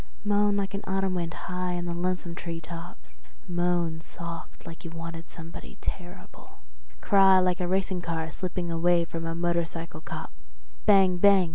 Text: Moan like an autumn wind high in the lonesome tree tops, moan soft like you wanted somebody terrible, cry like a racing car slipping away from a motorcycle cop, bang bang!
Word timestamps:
Moan 0.23 0.57
like 0.57 0.73
an 0.73 0.81
autumn 0.85 1.13
wind 1.13 1.31
high 1.31 1.73
in 1.73 1.85
the 1.85 1.93
lonesome 1.93 2.33
tree 2.33 2.59
tops, 2.59 3.19
moan 3.47 4.01
soft 4.01 4.65
like 4.65 4.83
you 4.83 4.89
wanted 4.89 5.29
somebody 5.29 5.77
terrible, 5.79 6.57
cry 7.01 7.37
like 7.37 7.59
a 7.61 7.67
racing 7.67 8.01
car 8.01 8.31
slipping 8.31 8.71
away 8.71 9.05
from 9.05 9.27
a 9.27 9.35
motorcycle 9.35 10.01
cop, 10.01 10.33
bang 10.87 11.17
bang! 11.17 11.49